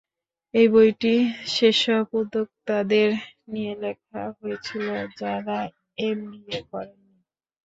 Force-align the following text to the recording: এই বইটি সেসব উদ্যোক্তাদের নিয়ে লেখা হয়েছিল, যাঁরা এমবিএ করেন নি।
এই 0.53 0.67
বইটি 0.67 1.13
সেসব 1.47 2.05
উদ্যোক্তাদের 2.13 3.09
নিয়ে 3.51 3.73
লেখা 3.83 4.21
হয়েছিল, 4.37 4.85
যাঁরা 5.19 5.59
এমবিএ 6.01 6.59
করেন 6.71 6.99
নি। 7.05 7.17